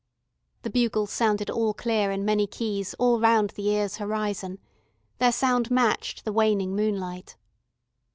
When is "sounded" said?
1.11-1.51